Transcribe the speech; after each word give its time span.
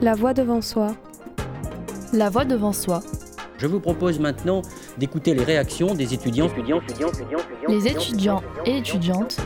La 0.00 0.14
voix 0.14 0.32
devant 0.32 0.60
soi. 0.60 0.94
La 2.12 2.30
voix 2.30 2.44
devant 2.44 2.72
soi. 2.72 3.00
Je 3.58 3.66
vous 3.66 3.80
propose 3.80 4.20
maintenant 4.20 4.62
d'écouter 4.96 5.34
les 5.34 5.42
réactions 5.42 5.92
des 5.92 6.14
étudiants, 6.14 6.46
étudiants, 6.46 6.80
étudiants, 6.80 7.08
étudiants, 7.08 7.40
Les 7.68 7.88
étudiants 7.88 8.42
et 8.64 8.76
étudiantes 8.76 9.38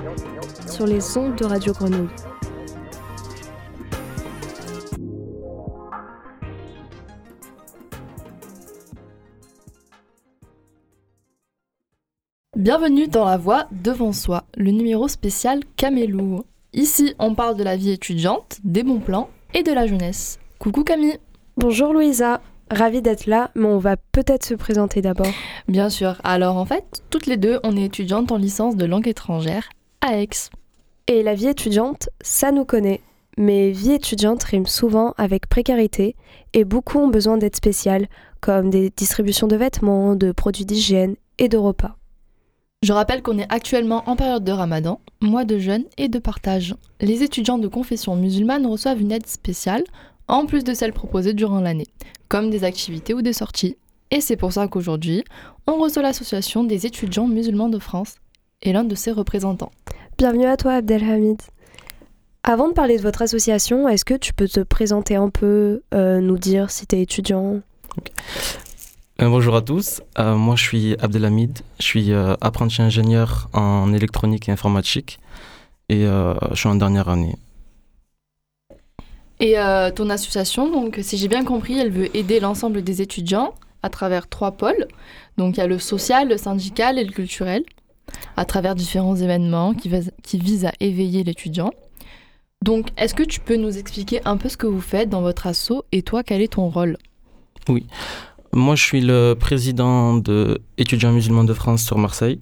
sur 0.67 0.87
les 0.87 1.17
ondes 1.17 1.37
de 1.37 1.47
Radio 1.47 1.73
Grenouille. 1.73 2.11
Bienvenue 12.59 13.09
dans 13.09 13.25
La 13.25 13.39
Voix 13.39 13.69
devant 13.73 14.13
soi, 14.13 14.45
le 14.59 14.71
numéro 14.71 15.09
spécial 15.09 15.61
Camélou. 15.77 16.45
Ici, 16.75 17.15
on 17.19 17.35
parle 17.35 17.57
de 17.57 17.65
la 17.65 17.79
vie 17.79 17.93
étudiante, 17.93 18.59
des 18.65 18.83
bons 18.83 19.01
plans 19.01 19.31
et 19.55 19.63
de 19.63 19.73
la 19.73 19.87
jeunesse. 19.87 20.39
Coucou 20.59 20.85
Camille 20.85 21.19
Bonjour 21.57 21.93
Louisa, 21.93 22.41
ravie 22.71 23.03
d'être 23.03 23.27
là, 23.27 23.51
mais 23.55 23.67
on 23.67 23.79
va 23.79 23.97
peut-être 23.97 24.45
se 24.45 24.55
présenter 24.55 25.03
d'abord. 25.03 25.27
Bien 25.69 25.91
sûr, 25.91 26.21
alors 26.25 26.57
en 26.57 26.65
fait, 26.65 27.03
toutes 27.11 27.27
les 27.27 27.37
deux, 27.37 27.61
on 27.63 27.77
est 27.77 27.85
étudiantes 27.85 28.33
en 28.33 28.39
licence 28.39 28.77
de 28.77 28.87
langue 28.87 29.09
étrangère 29.09 29.69
à 30.01 30.17
Aix. 30.17 30.29
Et 31.09 31.23
la 31.23 31.35
vie 31.35 31.49
étudiante, 31.49 32.09
ça 32.21 32.53
nous 32.53 32.65
connaît. 32.65 33.01
Mais 33.39 33.71
vie 33.71 33.93
étudiante 33.93 34.43
rime 34.43 34.67
souvent 34.67 35.15
avec 35.17 35.49
précarité 35.49 36.17
et 36.53 36.65
beaucoup 36.65 36.99
ont 36.99 37.09
besoin 37.09 37.39
d'aide 37.39 37.57
spéciale, 37.57 38.09
comme 38.41 38.71
des 38.71 38.91
distributions 38.91 39.47
de 39.47 39.57
vêtements, 39.57 40.17
de 40.17 40.33
produits 40.33 40.67
d'hygiène 40.67 41.17
et 41.39 41.49
de 41.49 41.57
repas. 41.57 41.97
Je 42.83 42.93
rappelle 42.93 43.23
qu'on 43.23 43.39
est 43.39 43.47
actuellement 43.49 44.03
en 44.07 44.17
période 44.17 44.43
de 44.43 44.51
ramadan, 44.51 44.99
mois 45.21 45.45
de 45.45 45.57
jeûne 45.57 45.85
et 45.99 46.09
de 46.09 46.19
partage. 46.19 46.75
Les 47.01 47.23
étudiants 47.23 47.59
de 47.59 47.69
confession 47.69 48.17
musulmane 48.17 48.67
reçoivent 48.67 49.01
une 49.01 49.13
aide 49.13 49.29
spéciale, 49.29 49.85
en 50.27 50.47
plus 50.47 50.65
de 50.65 50.75
celle 50.75 50.93
proposée 50.93 51.33
durant 51.33 51.61
l'année, 51.61 51.87
comme 52.27 52.51
des 52.51 52.65
activités 52.65 53.15
ou 53.15 53.23
des 53.23 53.33
sorties. 53.33 53.77
Et 54.11 54.21
c'est 54.21 54.37
pour 54.37 54.53
ça 54.53 54.67
qu'aujourd'hui, 54.67 55.23
on 55.69 55.79
reçoit 55.79 56.03
l'association 56.03 56.65
des 56.65 56.85
étudiants 56.85 57.29
musulmans 57.29 57.69
de 57.69 57.79
France 57.79 58.17
et 58.63 58.73
l'un 58.73 58.83
de 58.83 58.97
ses 58.97 59.13
représentants. 59.13 59.71
Bienvenue 60.19 60.47
à 60.47 60.57
toi 60.57 60.73
Abdelhamid. 60.73 61.41
Avant 62.43 62.67
de 62.67 62.75
parler 62.75 62.97
de 62.97 63.03
votre 63.03 63.23
association, 63.23 63.89
est-ce 63.89 64.05
que 64.05 64.15
tu 64.15 64.35
peux 64.35 64.49
te 64.49 64.59
présenter 64.59 65.15
un 65.15 65.31
peu, 65.31 65.83
euh, 65.95 66.21
nous 66.21 66.37
dire 66.37 66.73
si 66.73 66.89
tu 66.89 66.97
es 66.97 67.03
étudiant 67.03 67.61
bonjour 69.29 69.55
à 69.55 69.63
tous, 69.63 70.03
Euh, 70.19 70.35
moi 70.37 70.57
je 70.57 70.63
suis 70.65 70.97
Abdelhamid, 70.99 71.61
je 71.79 71.85
suis 71.85 72.13
euh, 72.13 72.35
apprenti 72.41 72.83
ingénieur 72.83 73.49
en 73.53 73.93
électronique 73.93 74.49
et 74.49 74.53
informatique 74.53 75.19
et 75.89 76.07
euh, 76.07 76.35
je 76.51 76.57
suis 76.57 76.69
en 76.69 76.75
dernière 76.75 77.09
année. 77.09 77.37
Et 79.39 79.59
euh, 79.59 79.91
ton 79.91 80.11
association, 80.11 80.71
donc 80.71 80.99
si 81.03 81.17
j'ai 81.17 81.29
bien 81.29 81.45
compris, 81.45 81.79
elle 81.79 81.91
veut 81.91 82.17
aider 82.17 82.41
l'ensemble 82.41 82.83
des 82.83 83.03
étudiants 83.03 83.55
à 83.83 83.89
travers 83.91 84.29
trois 84.29 84.53
pôles. 84.53 84.87
Donc 85.37 85.57
il 85.57 85.61
y 85.61 85.63
a 85.63 85.67
le 85.67 85.79
social, 85.79 86.29
le 86.29 86.37
syndical 86.37 86.99
et 86.99 87.05
le 87.05 87.13
culturel, 87.13 87.65
à 88.37 88.45
travers 88.45 88.75
différents 88.75 89.17
événements 89.17 89.75
qui, 89.75 89.91
qui 90.23 90.39
visent 90.39 90.67
à 90.67 90.73
éveiller 90.81 91.25
l'étudiant. 91.25 91.73
Donc 92.63 92.89
est-ce 92.97 93.15
que 93.15 93.25
tu 93.25 93.41
peux 93.41 93.57
nous 93.57 93.77
expliquer 93.79 94.21
un 94.25 94.37
peu 94.37 94.49
ce 94.49 94.57
que 94.57 94.67
vous 94.67 94.81
faites 94.81 95.09
dans 95.09 95.23
votre 95.23 95.47
asso 95.47 95.85
et 95.93 96.03
toi, 96.03 96.23
quel 96.23 96.41
est 96.41 96.53
ton 96.53 96.69
rôle? 96.69 96.97
Moi 98.55 98.75
je 98.75 98.83
suis 98.83 99.01
le 99.01 99.33
président 99.33 100.15
de 100.15 100.61
étudiants 100.77 101.13
musulmans 101.13 101.45
de 101.45 101.55
France 101.55 101.83
sur 101.83 101.97
Marseille 101.97 102.39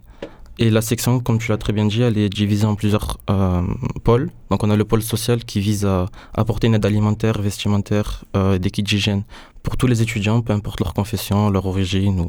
et 0.59 0.69
la 0.69 0.83
section, 0.83 1.21
comme 1.21 1.39
tu 1.39 1.51
l'as 1.51 1.57
très 1.57 1.73
bien 1.73 1.87
dit, 1.87 2.03
elle 2.03 2.19
est 2.19 2.29
divisée 2.29 2.67
en 2.67 2.75
plusieurs 2.75 3.19
euh, 3.31 3.63
pôles. 4.03 4.31
Donc 4.51 4.65
on 4.65 4.71
a 4.71 4.77
le 4.77 4.85
pôle 4.85 5.03
social 5.03 5.45
qui 5.45 5.61
vise 5.61 5.87
à 5.87 6.07
apporter 6.35 6.67
une 6.67 6.75
aide 6.75 6.85
alimentaire, 6.85 7.41
vestimentaire, 7.41 8.25
euh, 8.37 8.59
des 8.59 8.71
kits 8.71 8.83
d'hygiène 8.83 9.23
pour 9.63 9.77
tous 9.77 9.87
les 9.87 10.03
étudiants, 10.03 10.43
peu 10.43 10.53
importe 10.53 10.81
leur 10.81 10.95
confession, 10.95 11.49
leur 11.49 11.65
origine 11.67 12.27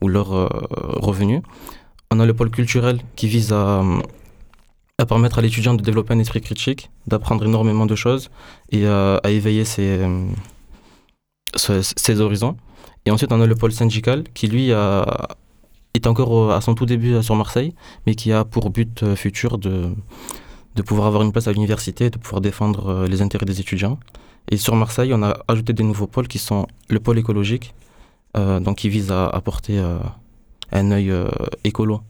ou, 0.00 0.08
leur 0.08 0.32
euh, 0.32 0.48
revenu. 0.70 1.42
On 2.12 2.20
a 2.20 2.26
le 2.26 2.32
pôle 2.32 2.50
culturel 2.50 3.00
qui 3.16 3.26
vise 3.26 3.52
à, 3.52 3.82
permettre 5.08 5.40
à 5.40 5.42
l'étudiant 5.42 5.74
de 5.74 5.82
développer 5.82 6.14
un 6.14 6.18
esprit 6.20 6.40
critique, 6.40 6.90
d'apprendre 7.08 7.44
énormément 7.44 7.86
de 7.86 7.96
choses 7.96 8.30
et 8.70 8.86
euh, 8.86 9.18
à 9.24 9.30
éveiller 9.30 9.64
ses 9.64 10.00
horizons. 12.20 12.56
Et 13.04 13.10
ensuite, 13.10 13.32
on 13.32 13.40
a 13.40 13.46
le 13.46 13.54
pôle 13.54 13.72
syndical 13.72 14.24
qui, 14.34 14.48
lui, 14.48 14.72
est 15.96 16.06
encore 16.06 16.52
à 16.52 16.60
son 16.60 16.74
tout 16.74 16.86
début 16.86 17.14
euh, 17.14 17.22
sur 17.22 17.34
Marseille, 17.34 17.74
mais 18.06 18.14
qui 18.14 18.32
a 18.32 18.44
pour 18.44 18.70
but 18.70 19.02
euh, 19.02 19.16
futur 19.16 19.58
de, 19.58 19.90
de 20.74 20.82
pouvoir 20.82 21.08
avoir 21.08 21.22
une 21.22 21.32
place 21.32 21.48
à 21.48 21.52
l'université, 21.52 22.10
de 22.10 22.18
pouvoir 22.18 22.40
défendre 22.40 22.88
euh, 22.88 23.06
les 23.08 23.22
intérêts 23.22 23.46
des 23.46 23.60
étudiants. 23.60 23.98
Et 24.50 24.56
sur 24.56 24.76
Marseille, 24.76 25.12
on 25.12 25.22
a 25.22 25.36
ajouté 25.48 25.72
des 25.72 25.82
nouveaux 25.82 26.06
pôles 26.06 26.28
qui 26.28 26.38
sont 26.38 26.66
le 26.88 27.00
pôle 27.00 27.18
écologique, 27.18 27.74
donc 28.34 28.76
qui 28.76 28.88
vise 28.88 29.10
à 29.10 29.26
apporter 29.26 29.76
un 30.70 30.90
œil 30.92 31.12
écolo 31.64 32.02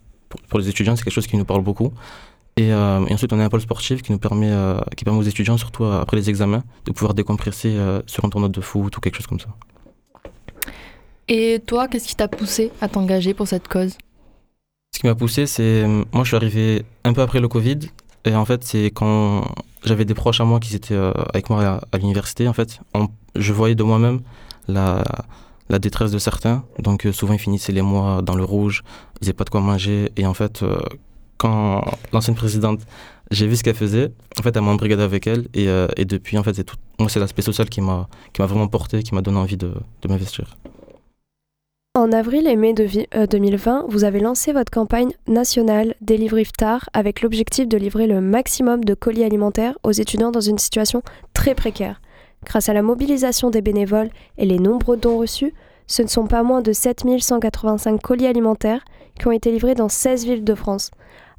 pour, 0.51 0.59
les 0.59 0.69
étudiants. 0.69 0.97
C'est 0.97 1.05
quelque 1.05 1.15
chose 1.15 1.27
qui 1.27 1.39
nous 1.39 1.47
parle 1.47 1.63
beaucoup. 1.63 1.95
Et, 2.59 2.69
et 2.69 2.75
ensuite, 2.75 3.33
on 3.33 3.39
a 3.39 3.45
un 3.45 3.49
pôle 3.49 3.63
sportif 3.63 4.03
qui 4.03 4.13
nous 4.13 4.19
permet, 4.19 4.53
qui 4.99 5.05
permet 5.05 5.21
aux 5.21 5.23
étudiants, 5.23 5.57
surtout 5.57 5.87
après 5.87 6.19
les 6.19 6.29
examens, 6.29 6.63
de 6.85 6.93
pouvoir 6.93 7.15
décompresser 7.15 7.75
sur 8.05 8.23
un 8.27 8.29
tournoi 8.29 8.51
de 8.51 8.61
foot 8.61 8.95
ou 8.95 9.01
quelque 9.01 9.17
chose 9.17 9.29
comme 9.29 9.41
ça. 9.41 9.49
Et 11.29 11.61
toi, 11.67 11.89
qu'est-ce 11.89 12.07
qui 12.07 12.15
t'a 12.15 12.29
poussé 12.29 12.71
à 12.81 12.89
t'engager 12.89 13.35
pour 13.35 13.49
cette 13.49 13.67
cause 13.67 13.97
Ce 14.95 15.01
qui 15.01 15.07
m'a 15.07 15.15
poussé, 15.15 15.47
c'est. 15.47 15.85
Moi, 15.87 16.23
je 16.23 16.29
suis 16.29 16.37
arrivé 16.37 16.85
un 17.05 17.13
peu 17.13 17.23
après 17.23 17.41
le 17.41 17.49
Covid. 17.49 17.81
Et 18.25 18.35
en 18.35 18.45
fait, 18.45 18.65
c'est 18.65 18.87
quand 18.87 19.45
j'avais 19.85 20.05
des 20.05 20.15
proches 20.15 20.41
à 20.41 20.45
moi 20.45 20.61
qui 20.61 20.75
étaient 20.75 20.95
euh, 20.95 21.13
avec 21.33 21.51
moi 21.51 21.81
à, 21.93 21.99
l'université. 21.99 22.49
En 22.49 22.53
fait, 22.53 22.81
je 23.35 23.53
voyais 23.53 23.75
de 23.75 23.83
moi-même 23.83 24.21
la, 24.69 25.03
détresse 25.81 26.13
de 26.13 26.19
certains. 26.19 26.65
Donc, 26.79 27.07
euh, 27.07 27.13
souvent, 27.13 27.35
ils 27.35 27.41
finissaient 27.41 27.73
les 27.73 27.83
mois 27.83 28.23
dans 28.23 28.37
le 28.37 28.45
rouge. 28.45 28.85
Ils 29.21 29.25
n'avaient 29.25 29.35
pas 29.35 29.45
de 29.45 29.51
quoi 29.51 29.61
manger. 29.61 30.13
Et 30.17 30.27
en 30.27 30.35
fait, 30.35 30.63
euh, 30.63 30.79
quand 31.39 31.85
l'ancienne 32.13 32.37
présidente, 32.37 32.81
j'ai 33.33 33.49
vu 33.49 33.57
ce 33.57 33.65
qu'elle 33.65 33.75
faisait, 33.75 34.13
en 34.39 34.43
fait, 34.43 34.57
elle 34.57 34.63
m'a 34.63 34.71
embrigadé 34.71 35.03
avec 35.03 35.27
elle. 35.27 35.49
Et, 35.55 36.05
depuis, 36.05 36.39
en 36.39 36.45
fait, 36.45 36.55
c'est 36.55 36.65
tout. 36.65 36.77
Moi, 37.01 37.09
c'est 37.09 37.19
l'aspect 37.19 37.43
social 37.43 37.69
qui 37.69 37.81
m'a 37.81 38.09
qui 38.33 38.43
m'a 38.43 38.47
vraiment 38.47 38.69
porté, 38.69 39.03
qui 39.03 39.13
m'a 39.15 39.23
donné 39.23 39.39
envie 39.39 39.57
de 39.57 39.73
m'investir. 40.09 40.57
En 41.97 42.13
avril 42.13 42.47
et 42.47 42.57
mai 42.57 42.75
de 42.75 42.85
vi- 42.85 43.07
euh, 43.15 43.27
2020, 43.27 43.87
vous 43.89 44.05
avez 44.05 44.21
lancé 44.21 44.53
votre 44.53 44.71
campagne 44.71 45.13
nationale 45.27 45.95
Délivre 46.03 46.39
Iftar 46.39 46.91
avec 46.93 47.23
l'objectif 47.23 47.67
de 47.67 47.79
livrer 47.79 48.07
le 48.07 48.21
maximum 48.21 48.85
de 48.85 48.93
colis 48.93 49.25
alimentaires 49.25 49.79
aux 49.83 49.93
étudiants 49.93 50.31
dans 50.31 50.43
une 50.43 50.59
situation 50.59 51.01
très 51.33 51.55
précaire. 51.55 52.03
Grâce 52.45 52.69
à 52.69 52.75
la 52.75 52.83
mobilisation 52.83 53.49
des 53.49 53.63
bénévoles 53.63 54.11
et 54.37 54.45
les 54.45 54.59
nombreux 54.59 54.99
dons 54.99 55.17
reçus, 55.17 55.55
ce 55.87 56.03
ne 56.03 56.09
sont 56.09 56.27
pas 56.27 56.43
moins 56.43 56.61
de 56.61 56.75
7185 56.75 58.03
colis 58.03 58.27
alimentaires 58.27 58.85
qui 59.19 59.27
ont 59.27 59.33
été 59.33 59.51
livrés 59.51 59.75
dans 59.75 59.89
16 59.89 60.27
villes 60.27 60.45
de 60.45 60.55
France. 60.55 60.91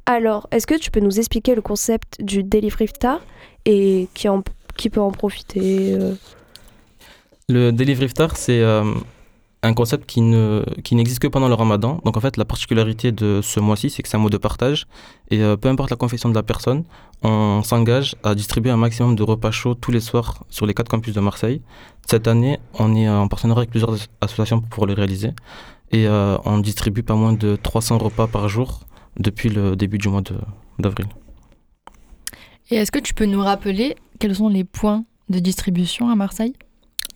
Alors, 0.06 0.48
est-ce 0.50 0.66
que 0.66 0.74
tu 0.74 0.90
peux 0.90 0.98
nous 0.98 1.20
expliquer 1.20 1.54
le 1.54 1.62
concept 1.62 2.20
du 2.20 2.42
Délivre 2.42 2.82
Iftar 2.82 3.20
et 3.64 4.08
qui, 4.12 4.90
peut 4.90 5.00
en 5.00 5.12
profiter 5.12 5.92
euh, 5.94 6.14
Le 7.48 7.70
Delivery 7.70 8.06
Iftar, 8.06 8.36
c'est 8.36 8.60
euh, 8.60 8.82
un 9.62 9.74
concept 9.74 10.06
qui 10.06 10.20
ne 10.20 10.64
qui 10.84 10.94
n'existe 10.94 11.18
que 11.20 11.26
pendant 11.26 11.48
le 11.48 11.54
ramadan. 11.54 12.00
Donc 12.04 12.16
en 12.16 12.20
fait, 12.20 12.36
la 12.36 12.44
particularité 12.44 13.10
de 13.12 13.40
ce 13.42 13.58
mois-ci, 13.60 13.90
c'est 13.90 14.02
que 14.02 14.08
c'est 14.08 14.16
un 14.16 14.20
mot 14.20 14.30
de 14.30 14.36
partage. 14.36 14.86
Et 15.30 15.40
euh, 15.42 15.56
peu 15.56 15.68
importe 15.68 15.90
la 15.90 15.96
confession 15.96 16.28
de 16.28 16.34
la 16.34 16.42
personne, 16.44 16.84
on 17.22 17.62
s'engage 17.64 18.14
à 18.22 18.34
distribuer 18.34 18.70
un 18.70 18.76
maximum 18.76 19.16
de 19.16 19.22
repas 19.24 19.50
chauds 19.50 19.74
tous 19.74 19.90
les 19.90 20.00
soirs 20.00 20.44
sur 20.48 20.64
les 20.66 20.74
quatre 20.74 20.88
campus 20.90 21.12
de 21.14 21.20
Marseille. 21.20 21.60
Cette 22.06 22.28
année, 22.28 22.58
on 22.78 22.94
est 22.94 23.08
en 23.08 23.26
partenariat 23.28 23.60
avec 23.62 23.70
plusieurs 23.70 23.92
as- 23.94 24.06
associations 24.20 24.60
pour 24.60 24.86
le 24.86 24.94
réaliser. 24.94 25.30
Et 25.90 26.06
euh, 26.06 26.36
on 26.44 26.58
distribue 26.58 27.02
pas 27.02 27.14
moins 27.14 27.32
de 27.32 27.56
300 27.56 27.98
repas 27.98 28.26
par 28.28 28.48
jour 28.48 28.80
depuis 29.18 29.48
le 29.48 29.74
début 29.74 29.98
du 29.98 30.08
mois 30.08 30.20
de- 30.20 30.36
d'avril. 30.78 31.06
Et 32.70 32.76
est-ce 32.76 32.92
que 32.92 32.98
tu 33.00 33.14
peux 33.14 33.24
nous 33.24 33.40
rappeler 33.40 33.96
quels 34.20 34.36
sont 34.36 34.48
les 34.48 34.64
points 34.64 35.04
de 35.30 35.38
distribution 35.40 36.10
à 36.10 36.14
Marseille? 36.14 36.54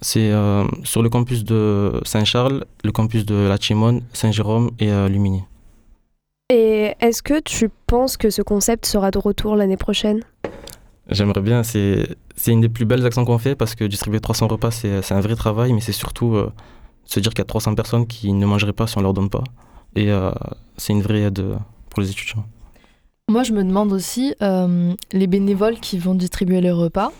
C'est 0.02 0.30
euh, 0.32 0.64
sur 0.84 1.02
le 1.02 1.08
campus 1.08 1.44
de 1.44 2.00
Saint-Charles, 2.04 2.64
le 2.84 2.92
campus 2.92 3.24
de 3.24 3.34
La 3.48 3.56
Chimone, 3.56 4.02
Saint-Jérôme 4.12 4.70
et 4.78 4.90
euh, 4.90 5.08
Lumini. 5.08 5.42
Et 6.50 6.94
est-ce 7.00 7.22
que 7.22 7.40
tu 7.40 7.70
penses 7.86 8.16
que 8.16 8.28
ce 8.28 8.42
concept 8.42 8.84
sera 8.84 9.10
de 9.10 9.18
retour 9.18 9.56
l'année 9.56 9.76
prochaine? 9.78 10.22
J'aimerais 11.08 11.40
bien, 11.40 11.62
c'est 11.62 12.16
c'est 12.36 12.52
une 12.52 12.60
des 12.60 12.68
plus 12.68 12.84
belles 12.84 13.06
actions 13.06 13.24
qu'on 13.24 13.38
fait 13.38 13.54
parce 13.54 13.74
que 13.74 13.84
distribuer 13.84 14.20
300 14.20 14.48
repas, 14.48 14.70
c'est 14.70 15.02
c'est 15.02 15.14
un 15.14 15.20
vrai 15.20 15.36
travail, 15.36 15.72
mais 15.72 15.80
c'est 15.80 15.92
surtout 15.92 16.34
euh, 16.34 16.52
se 17.04 17.20
dire 17.20 17.30
qu'il 17.30 17.40
y 17.40 17.42
a 17.42 17.46
300 17.46 17.74
personnes 17.74 18.06
qui 18.06 18.32
ne 18.32 18.44
mangeraient 18.44 18.72
pas 18.72 18.86
si 18.86 18.98
on 18.98 19.02
leur 19.02 19.14
donne 19.14 19.30
pas. 19.30 19.44
Et 19.94 20.10
euh, 20.10 20.32
c'est 20.76 20.92
une 20.92 21.02
vraie 21.02 21.22
aide 21.22 21.42
pour 21.90 22.02
les 22.02 22.10
étudiants. 22.10 22.44
Moi, 23.30 23.44
je 23.44 23.52
me 23.52 23.62
demande 23.64 23.92
aussi, 23.92 24.34
euh, 24.42 24.94
les 25.12 25.26
bénévoles 25.26 25.78
qui 25.80 25.98
vont 25.98 26.14
distribuer 26.14 26.60
les 26.60 26.70
repas, 26.70 27.12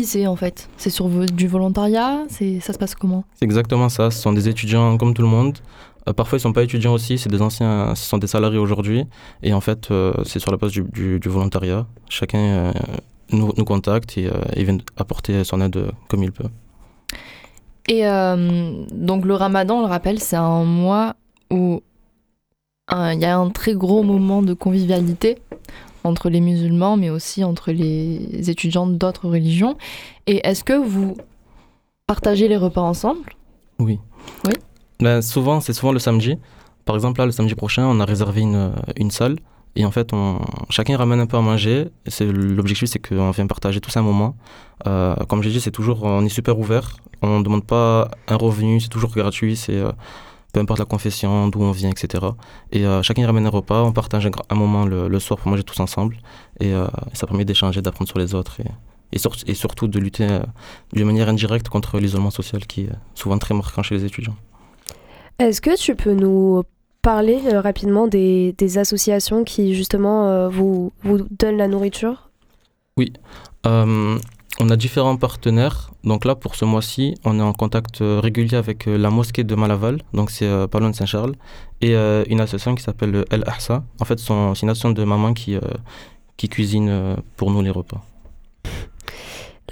qui 0.00 0.06
c'est 0.06 0.26
en 0.26 0.36
fait 0.36 0.68
C'est 0.78 0.88
sur 0.90 1.06
du 1.08 1.46
volontariat 1.46 2.24
C'est 2.30 2.60
Ça 2.60 2.72
se 2.72 2.78
passe 2.78 2.94
comment? 2.94 3.24
C'est 3.36 3.44
exactement 3.44 3.88
ça, 3.90 4.10
ce 4.10 4.18
sont 4.22 4.32
des 4.32 4.48
étudiants 4.48 4.96
comme 4.96 5.12
tout 5.12 5.22
le 5.22 5.28
monde. 5.28 5.58
Euh, 6.08 6.14
parfois, 6.14 6.38
ils 6.38 6.40
sont 6.40 6.54
pas 6.54 6.62
étudiants 6.62 6.94
aussi, 6.94 7.18
c'est 7.18 7.28
des 7.28 7.42
anciens, 7.42 7.94
ce 7.94 8.04
sont 8.10 8.16
des 8.16 8.26
salariés 8.26 8.58
aujourd'hui. 8.66 9.04
Et 9.42 9.52
en 9.52 9.60
fait, 9.60 9.90
euh, 9.90 10.14
c'est 10.24 10.38
sur 10.38 10.50
la 10.50 10.56
base 10.56 10.72
du, 10.72 10.82
du- 10.98 11.20
du 11.20 11.28
volontariat. 11.28 11.86
Chacun 12.08 12.38
euh, 12.38 12.72
nous, 13.30 13.52
nous 13.58 13.64
contacte 13.66 14.16
et, 14.16 14.30
et 14.56 14.64
vient 14.64 14.78
apporter 14.96 15.44
son 15.44 15.60
aide 15.60 15.78
comme 16.08 16.22
il 16.22 16.32
peut. 16.32 16.48
Et 17.88 18.02
donc 19.08 19.24
le 19.24 19.34
ramadan, 19.34 19.78
on 19.78 19.80
le 19.80 19.86
rappelle, 19.96 20.18
c'est 20.20 20.36
un 20.36 20.64
mois 20.64 21.16
où 21.50 21.82
il 22.92 23.18
y 23.20 23.24
a 23.24 23.36
un 23.36 23.50
très 23.50 23.74
gros 23.74 24.02
moment 24.02 24.40
de 24.42 24.54
convivialité 24.54 25.38
entre 26.04 26.30
les 26.30 26.40
musulmans, 26.40 26.96
mais 26.96 27.10
aussi 27.10 27.44
entre 27.44 27.72
les 27.72 28.50
étudiants 28.50 28.86
d'autres 28.86 29.28
religions. 29.28 29.76
Et 30.26 30.46
est-ce 30.46 30.64
que 30.64 30.72
vous 30.72 31.16
partagez 32.06 32.48
les 32.48 32.56
repas 32.56 32.82
ensemble? 32.82 33.34
Oui. 33.78 33.98
Oui. 34.46 34.54
Ben, 35.00 35.22
souvent, 35.22 35.60
c'est 35.60 35.72
souvent 35.72 35.92
le 35.92 35.98
samedi. 35.98 36.36
Par 36.84 36.94
exemple, 36.94 37.20
là, 37.20 37.26
le 37.26 37.32
samedi 37.32 37.54
prochain, 37.54 37.86
on 37.86 38.00
a 38.00 38.04
réservé 38.04 38.42
une, 38.42 38.72
une 38.96 39.10
salle. 39.10 39.36
Et 39.76 39.84
en 39.84 39.90
fait, 39.90 40.12
on, 40.12 40.40
chacun 40.68 40.96
ramène 40.96 41.20
un 41.20 41.26
peu 41.26 41.36
à 41.36 41.40
manger. 41.40 41.88
L'objectif, 42.20 42.88
c'est 42.88 42.98
qu'on 42.98 43.30
vient 43.30 43.46
partager 43.46 43.80
tous 43.80 43.96
un 43.96 44.02
moment. 44.02 44.34
Euh, 44.86 45.14
comme 45.28 45.42
j'ai 45.42 45.50
dit, 45.50 45.60
c'est 45.60 45.70
toujours, 45.70 46.02
on 46.02 46.24
est 46.24 46.30
super 46.30 46.58
ouvert. 46.58 46.96
On 47.22 47.38
ne 47.38 47.44
demande 47.44 47.64
pas 47.64 48.10
un 48.26 48.36
revenu, 48.36 48.80
c'est 48.80 48.88
toujours 48.88 49.10
gratuit. 49.10 49.56
C'est 49.56 49.76
euh, 49.76 49.92
peu 50.52 50.60
importe 50.60 50.78
la 50.78 50.84
confession, 50.84 51.48
d'où 51.48 51.62
on 51.62 51.70
vient, 51.70 51.90
etc. 51.90 52.24
Et 52.72 52.84
euh, 52.84 53.02
chacun 53.02 53.26
ramène 53.26 53.46
un 53.46 53.50
repas, 53.50 53.82
on 53.82 53.92
partage 53.92 54.28
un, 54.48 54.54
moment 54.54 54.84
le, 54.84 55.18
soir 55.18 55.38
pour 55.38 55.50
manger 55.50 55.62
tous 55.62 55.80
ensemble. 55.80 56.16
Et 56.60 56.72
euh, 56.72 56.86
ça 57.12 57.26
permet 57.26 57.44
d'échanger, 57.44 57.82
d'apprendre 57.82 58.08
sur 58.08 58.18
les 58.18 58.34
autres. 58.34 58.58
Et, 58.60 59.18
et, 59.46 59.54
surtout 59.54 59.88
de 59.88 59.98
lutter 59.98 60.28
euh, 60.28 60.40
d'une 60.92 61.06
manière 61.06 61.28
indirecte 61.28 61.68
contre 61.68 61.98
l'isolement 61.98 62.30
social 62.30 62.66
qui 62.66 62.82
est 62.82 62.90
souvent 63.14 63.38
très 63.38 63.54
marquant 63.54 63.82
chez 63.82 63.96
les 63.96 64.04
étudiants. 64.04 64.36
Est-ce 65.38 65.60
que 65.60 65.76
tu 65.76 65.94
peux 65.94 66.14
nous 66.14 66.62
parler 67.02 67.38
rapidement 67.54 68.06
des, 68.06 68.54
des, 68.58 68.78
associations 68.78 69.42
qui 69.42 69.74
justement 69.74 70.48
vous, 70.50 70.92
vous 71.02 71.26
donnent 71.30 71.56
la 71.56 71.66
nourriture? 71.66 72.28
Oui. 72.98 73.12
On 74.62 74.68
a 74.68 74.76
différents 74.76 75.16
partenaires. 75.16 75.90
Donc 76.04 76.26
là, 76.26 76.34
pour 76.34 76.54
ce 76.54 76.66
mois-ci, 76.66 77.14
on 77.24 77.38
est 77.38 77.42
en 77.42 77.54
contact 77.54 78.02
euh, 78.02 78.20
régulier 78.20 78.56
avec 78.56 78.86
euh, 78.86 78.98
la 78.98 79.08
mosquée 79.08 79.42
de 79.42 79.54
Malaval, 79.54 80.02
donc 80.12 80.30
c'est 80.30 80.46
euh, 80.46 80.66
pas 80.66 80.80
loin 80.80 80.90
de 80.90 80.94
Saint-Charles, 80.94 81.34
et 81.80 81.94
une 81.94 82.40
association 82.42 82.74
qui 82.74 82.82
s'appelle 82.82 83.24
El 83.30 83.42
Ahsa. 83.46 83.82
En 84.00 84.04
fait, 84.04 84.18
c'est 84.18 84.34
une 84.34 84.50
association 84.50 84.90
de 84.90 85.02
mamans 85.02 85.32
qui, 85.32 85.56
qui 86.36 86.50
cuisine 86.50 87.16
pour 87.38 87.50
nous 87.50 87.62
les 87.62 87.70
repas. 87.70 88.02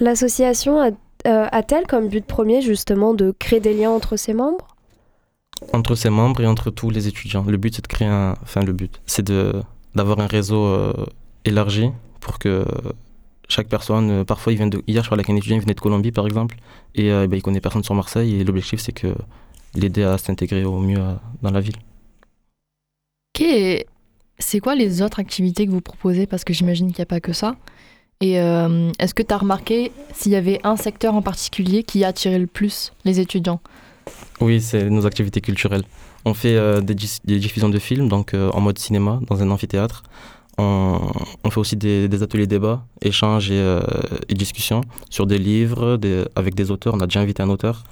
L'association 0.00 0.80
a-t-elle 1.26 1.86
comme 1.86 2.08
but 2.08 2.24
premier 2.24 2.62
justement 2.62 3.12
de 3.12 3.34
créer 3.38 3.60
des 3.60 3.74
liens 3.74 3.90
entre 3.90 4.16
ses 4.16 4.32
membres? 4.32 4.68
Entre 5.74 5.96
ses 5.96 6.08
membres 6.08 6.40
et 6.40 6.46
entre 6.46 6.70
tous 6.70 6.88
les 6.88 7.08
étudiants. 7.08 7.44
Le 7.46 7.58
but, 7.58 7.74
c'est 7.74 7.82
de 7.82 7.88
créer 7.88 8.08
un... 8.08 8.34
Enfin, 8.42 8.62
le 8.62 8.72
but, 8.72 9.02
c'est 9.04 9.30
d'avoir 9.94 10.18
un 10.20 10.26
réseau 10.26 10.94
élargi 11.44 11.90
pour 12.20 12.38
que 12.38 12.64
chaque 13.48 13.68
personne, 13.68 14.10
euh, 14.10 14.24
parfois, 14.24 14.52
il 14.52 14.56
vient 14.56 14.66
de, 14.66 14.82
hier, 14.86 15.02
je 15.02 15.08
parlais 15.08 15.22
avec 15.22 15.30
un 15.30 15.36
étudiant, 15.36 15.56
il 15.56 15.62
venait 15.62 15.74
de 15.74 15.80
Colombie, 15.80 16.12
par 16.12 16.26
exemple, 16.26 16.56
et 16.94 17.10
euh, 17.10 17.26
bah, 17.26 17.36
il 17.36 17.42
connaît 17.42 17.60
personne 17.60 17.82
sur 17.82 17.94
Marseille, 17.94 18.40
et 18.40 18.44
l'objectif, 18.44 18.80
c'est 18.80 18.92
que 18.92 19.14
l'aider 19.74 20.02
à 20.02 20.18
s'intégrer 20.18 20.64
au 20.64 20.78
mieux 20.78 21.00
euh, 21.00 21.14
dans 21.42 21.50
la 21.50 21.60
ville. 21.60 21.76
Ok, 23.34 23.46
c'est 24.38 24.60
quoi 24.60 24.74
les 24.74 25.00
autres 25.00 25.18
activités 25.18 25.66
que 25.66 25.70
vous 25.70 25.80
proposez? 25.80 26.26
Parce 26.26 26.44
que 26.44 26.52
j'imagine 26.52 26.88
qu'il 26.88 26.98
n'y 26.98 27.02
a 27.02 27.06
pas 27.06 27.20
que 27.20 27.32
ça. 27.32 27.56
Et 28.20 28.32
est-ce 28.32 29.14
que 29.14 29.22
tu 29.22 29.32
as 29.32 29.38
remarqué 29.38 29.92
s'il 30.12 30.32
y 30.32 30.36
avait 30.36 30.58
un 30.64 30.74
secteur 30.74 31.14
en 31.14 31.22
particulier 31.22 31.84
qui 31.84 32.04
attirait 32.04 32.40
le 32.40 32.48
plus 32.48 32.92
les 33.04 33.20
étudiants? 33.20 33.60
Oui, 34.40 34.60
c'est 34.60 34.90
nos 34.90 35.06
activités 35.06 35.40
culturelles. 35.40 35.84
On 36.24 36.34
fait 36.34 36.82
des, 36.82 36.96
des, 37.24 37.38
diffusions 37.38 37.68
de 37.68 37.78
films, 37.78 38.08
donc 38.08 38.34
en 38.34 38.60
mode 38.60 38.76
cinéma, 38.80 39.20
dans 39.28 39.40
un 39.40 39.50
amphithéâtre. 39.52 40.02
On, 40.60 41.12
fait 41.50 41.58
aussi 41.58 41.76
des, 41.76 42.22
ateliers 42.22 42.48
débats, 42.48 42.84
échanges 43.00 43.48
euh, 43.50 43.80
et, 44.28 44.34
discussions 44.34 44.80
sur 45.08 45.26
des 45.26 45.38
livres 45.38 45.98
avec 46.34 46.56
des 46.56 46.72
auteurs. 46.72 46.94
On 46.94 47.00
a 47.00 47.06
déjà 47.06 47.20
invité 47.20 47.42
un 47.44 47.48
auteur. 47.48 47.84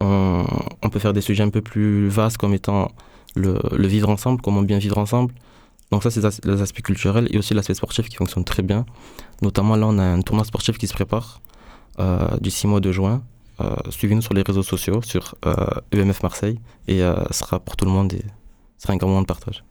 On, 0.00 0.44
peut 0.90 0.98
faire 0.98 1.12
des 1.12 1.20
sujets 1.20 1.44
un 1.44 1.50
peu 1.50 1.60
plus 1.60 2.08
vastes 2.08 2.36
comme 2.36 2.54
étant 2.54 2.90
le, 3.36 3.60
vivre 3.86 4.08
ensemble, 4.08 4.40
comment 4.42 4.62
bien 4.62 4.78
vivre 4.78 4.98
ensemble. 4.98 5.32
Donc 5.92 6.02
ça, 6.02 6.10
c'est 6.10 6.44
les 6.44 6.60
aspects 6.60 6.82
culturels 6.82 7.28
et 7.30 7.38
aussi 7.38 7.54
l'aspect 7.54 7.74
sportif 7.74 8.08
qui 8.08 8.16
fonctionne 8.16 8.44
très 8.44 8.62
bien. 8.62 8.84
Notamment 9.40 9.76
là, 9.76 9.86
on 9.86 9.98
a 9.98 10.02
un 10.02 10.20
tournoi 10.20 10.44
sportif 10.44 10.76
qui 10.76 10.88
se 10.88 10.94
prépare 10.94 11.40
euh, 12.00 12.36
du 12.40 12.50
6 12.50 12.66
mois 12.66 12.80
de 12.80 12.90
juin. 12.90 13.22
Euh, 13.60 13.74
Suivez-nous 13.90 14.22
sur 14.22 14.34
les 14.34 14.42
réseaux 14.42 14.64
sociaux, 14.64 15.02
sur 15.02 15.36
EMF 15.92 16.22
Marseille, 16.24 16.58
et 16.88 16.98
ce 16.98 17.38
sera 17.38 17.60
pour 17.60 17.76
tout 17.76 17.84
le 17.84 17.92
monde 17.92 18.12
et 18.12 18.24
ce 18.76 18.82
sera 18.82 18.94
un 18.94 18.96
grand 18.96 19.08
moment 19.08 19.22
de 19.22 19.26
partage. 19.26 19.64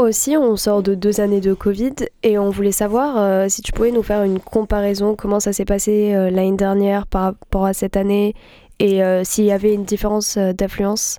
Aussi, 0.00 0.34
on 0.34 0.56
sort 0.56 0.82
de 0.82 0.94
deux 0.94 1.20
années 1.20 1.42
de 1.42 1.52
Covid 1.52 1.92
et 2.22 2.38
on 2.38 2.48
voulait 2.48 2.72
savoir 2.72 3.18
euh, 3.18 3.50
si 3.50 3.60
tu 3.60 3.70
pouvais 3.70 3.90
nous 3.90 4.02
faire 4.02 4.22
une 4.22 4.40
comparaison, 4.40 5.14
comment 5.14 5.40
ça 5.40 5.52
s'est 5.52 5.66
passé 5.66 6.14
euh, 6.14 6.30
l'année 6.30 6.56
dernière 6.56 7.06
par 7.06 7.24
rapport 7.24 7.66
à 7.66 7.74
cette 7.74 7.98
année 7.98 8.34
et 8.78 9.04
euh, 9.04 9.24
s'il 9.24 9.44
y 9.44 9.52
avait 9.52 9.74
une 9.74 9.84
différence 9.84 10.38
d'affluence. 10.38 11.18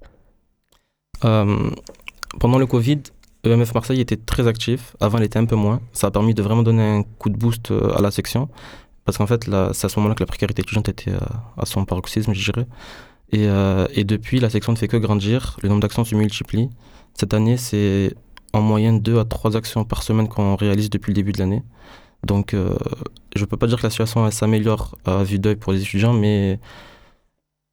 pendant 1.22 2.58
le 2.58 2.66
Covid, 2.66 3.02
EMF 3.44 3.76
Marseille 3.76 4.02
était 4.02 4.18
très 4.18 4.48
actif. 4.48 4.96
Avant, 5.00 5.20
il 5.20 5.26
était 5.26 5.38
un 5.38 5.46
peu 5.46 5.56
moins. 5.56 5.80
Ça 5.94 6.08
a 6.08 6.12
permis 6.12 6.34
de 6.34 6.42
vraiment 6.42 6.64
donner 6.64 6.82
un 6.82 7.04
coup 7.04 7.30
de 7.30 7.38
boost 7.38 7.72
à 7.96 8.02
la 8.02 8.10
section. 8.10 8.50
Parce 9.06 9.20
qu'en 9.20 9.28
fait, 9.28 9.44
c'est 9.74 9.86
à 9.86 9.90
ce 9.90 10.00
moment-là 10.00 10.16
que 10.16 10.24
la 10.24 10.28
précarité 10.28 10.64
étudiante 10.64 10.90
était 10.90 11.14
à 11.56 11.68
son 11.68 11.86
paroxysme, 11.86 12.34
je 12.34 12.52
dirais. 12.52 12.66
Et, 13.32 13.48
et 13.94 14.04
depuis, 14.06 14.40
la 14.40 14.50
section 14.50 14.72
ne 14.72 14.78
fait 14.78 14.88
que 14.88 14.98
grandir. 14.98 15.58
Le 15.62 15.70
nombre 15.70 15.82
d'actions 15.82 16.04
se 16.04 16.16
multiplie. 16.16 16.72
Cette 17.14 17.36
année, 17.36 17.58
c'est 17.58 18.16
en 18.54 18.62
moyenne 18.62 19.00
deux 19.00 19.20
à 19.20 19.26
trois 19.26 19.56
actions 19.56 19.84
par 19.86 20.04
semaine 20.04 20.28
qu'on 20.28 20.56
réalise 20.56 20.90
depuis 20.90 21.12
le 21.12 21.16
début 21.16 21.32
de 21.32 21.40
l'année. 21.40 21.64
Donc, 22.26 22.54
euh, 22.54 22.76
je 23.36 23.42
ne 23.42 23.46
peux 23.46 23.58
pas 23.58 23.68
dire 23.68 23.78
que 23.78 23.84
la 23.84 23.90
situation 23.90 24.30
s'améliore 24.30 24.96
à 25.06 25.24
vue 25.24 25.40
d'œil 25.40 25.56
pour 25.56 25.74
les 25.74 25.82
étudiants, 25.82 26.14
mais 26.14 26.60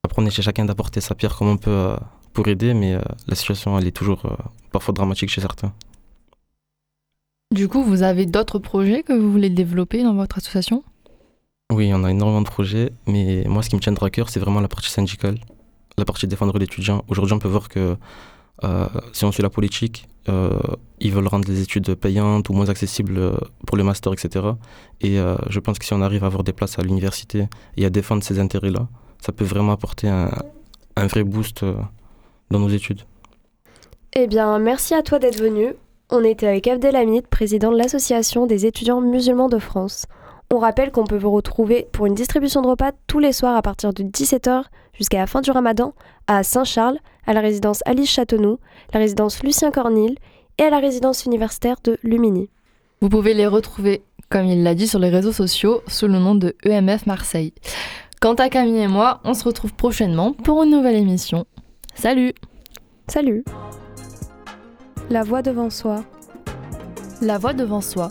après, 0.04 0.22
on 0.22 0.26
est 0.26 0.30
chez 0.30 0.42
chacun 0.42 0.64
d'apporter 0.64 1.00
sa 1.00 1.14
pierre 1.14 1.36
comme 1.36 1.48
on 1.48 1.56
peut 1.56 1.70
euh, 1.70 1.96
pour 2.32 2.48
aider, 2.48 2.72
mais 2.72 2.94
euh, 2.94 3.00
la 3.26 3.34
situation, 3.34 3.78
elle 3.78 3.86
est 3.86 3.96
toujours 3.96 4.22
parfois 4.72 4.94
dramatique 4.94 5.30
chez 5.30 5.40
certains. 5.40 5.72
Du 7.54 7.68
coup, 7.68 7.82
vous 7.82 8.02
avez 8.02 8.26
d'autres 8.26 8.58
projets 8.58 9.02
que 9.02 9.12
vous 9.12 9.30
voulez 9.30 9.50
développer 9.50 10.02
dans 10.02 10.14
votre 10.14 10.38
association? 10.38 10.84
Oui, 11.72 11.92
on 11.94 12.04
a 12.04 12.10
énormément 12.10 12.40
de 12.40 12.46
projets, 12.46 12.92
mais 13.06 13.44
moi, 13.46 13.62
ce 13.62 13.68
qui 13.68 13.76
me 13.76 13.80
tiendra 13.80 14.06
à 14.06 14.10
cœur, 14.10 14.30
c'est 14.30 14.40
vraiment 14.40 14.60
la 14.60 14.68
partie 14.68 14.90
syndicale, 14.90 15.38
la 15.98 16.04
partie 16.04 16.26
défendre 16.26 16.58
l'étudiant. 16.58 17.04
Aujourd'hui, 17.08 17.34
on 17.34 17.38
peut 17.38 17.48
voir 17.48 17.68
que 17.68 17.96
si 19.12 19.24
on 19.24 19.32
suit 19.32 19.42
la 19.42 19.50
politique, 19.50 20.08
euh, 20.28 20.50
ils 21.00 21.12
veulent 21.12 21.26
rendre 21.26 21.48
les 21.48 21.62
études 21.62 21.94
payantes 21.94 22.48
ou 22.48 22.52
moins 22.52 22.68
accessibles 22.68 23.18
euh, 23.18 23.32
pour 23.66 23.76
le 23.76 23.84
master, 23.84 24.12
etc. 24.12 24.46
Et 25.00 25.18
euh, 25.18 25.36
je 25.48 25.60
pense 25.60 25.78
que 25.78 25.84
si 25.84 25.94
on 25.94 26.02
arrive 26.02 26.24
à 26.24 26.26
avoir 26.26 26.44
des 26.44 26.52
places 26.52 26.78
à 26.78 26.82
l'université 26.82 27.46
et 27.76 27.86
à 27.86 27.90
défendre 27.90 28.22
ces 28.22 28.38
intérêts-là, 28.38 28.88
ça 29.20 29.32
peut 29.32 29.44
vraiment 29.44 29.72
apporter 29.72 30.08
un, 30.08 30.30
un 30.96 31.06
vrai 31.06 31.24
boost 31.24 31.64
dans 32.50 32.58
nos 32.58 32.68
études. 32.68 33.02
Eh 34.14 34.26
bien, 34.26 34.58
merci 34.58 34.94
à 34.94 35.02
toi 35.02 35.18
d'être 35.18 35.40
venu. 35.40 35.74
On 36.10 36.24
était 36.24 36.46
avec 36.46 36.66
Abdelhamid, 36.66 37.26
président 37.26 37.70
de 37.70 37.76
l'Association 37.76 38.46
des 38.46 38.66
étudiants 38.66 39.00
musulmans 39.00 39.48
de 39.48 39.58
France. 39.58 40.06
On 40.50 40.58
rappelle 40.58 40.90
qu'on 40.90 41.04
peut 41.04 41.18
vous 41.18 41.30
retrouver 41.30 41.86
pour 41.92 42.06
une 42.06 42.14
distribution 42.14 42.62
de 42.62 42.68
repas 42.68 42.92
tous 43.06 43.18
les 43.18 43.32
soirs 43.32 43.56
à 43.56 43.62
partir 43.62 43.92
de 43.92 44.02
17h 44.02 44.64
jusqu'à 44.94 45.18
la 45.18 45.26
fin 45.26 45.42
du 45.42 45.50
ramadan 45.50 45.94
à 46.26 46.42
Saint-Charles, 46.42 46.98
à 47.28 47.34
la 47.34 47.40
résidence 47.40 47.82
Alice 47.84 48.10
Châteaunoux, 48.10 48.58
la 48.92 48.98
résidence 48.98 49.42
Lucien 49.44 49.70
Cornille 49.70 50.16
et 50.56 50.62
à 50.62 50.70
la 50.70 50.80
résidence 50.80 51.26
universitaire 51.26 51.76
de 51.84 51.98
Lumini. 52.02 52.48
Vous 53.02 53.10
pouvez 53.10 53.34
les 53.34 53.46
retrouver, 53.46 54.02
comme 54.30 54.46
il 54.46 54.64
l'a 54.64 54.74
dit, 54.74 54.88
sur 54.88 54.98
les 54.98 55.10
réseaux 55.10 55.30
sociaux 55.30 55.82
sous 55.86 56.08
le 56.08 56.18
nom 56.18 56.34
de 56.34 56.56
EMF 56.64 57.06
Marseille. 57.06 57.52
Quant 58.20 58.34
à 58.34 58.48
Camille 58.48 58.80
et 58.80 58.88
moi, 58.88 59.20
on 59.24 59.34
se 59.34 59.44
retrouve 59.44 59.74
prochainement 59.74 60.32
pour 60.32 60.62
une 60.64 60.70
nouvelle 60.70 60.96
émission. 60.96 61.44
Salut 61.94 62.32
Salut 63.08 63.44
La 65.10 65.22
voix 65.22 65.42
devant 65.42 65.68
soi. 65.70 66.02
La 67.20 67.38
voix 67.38 67.52
devant 67.52 67.82
soi 67.82 68.10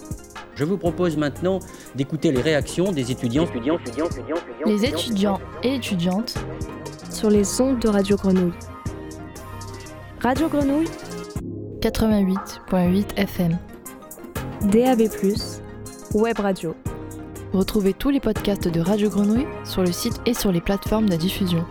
je 0.55 0.63
vous 0.63 0.77
propose 0.77 1.17
maintenant 1.17 1.59
d'écouter 1.93 2.31
les 2.31 2.41
réactions 2.41 2.91
des 2.91 3.11
étudiants, 3.11 3.43
étudiants, 3.45 3.77
étudiants, 3.77 4.07
étudiants, 4.07 4.37
les 4.65 4.85
étudiants 4.85 5.39
et 5.61 5.75
étudiantes 5.75 6.33
sur 7.11 7.29
les 7.29 7.61
ondes 7.61 7.77
de 7.77 7.89
Radio 7.89 8.15
Grenouille. 8.15 8.53
Radio 10.27 10.49
Grenouille 10.49 10.89
88.8 11.79 13.15
FM 13.15 13.57
DAB+, 14.63 15.03
Web 16.15 16.39
Radio. 16.39 16.75
Retrouvez 17.53 17.93
tous 17.93 18.09
les 18.09 18.19
podcasts 18.19 18.67
de 18.67 18.81
Radio 18.81 19.09
Grenouille 19.09 19.47
sur 19.63 19.83
le 19.83 19.91
site 19.93 20.19
et 20.25 20.33
sur 20.33 20.51
les 20.51 20.59
plateformes 20.59 21.07
de 21.07 21.15
diffusion. 21.15 21.63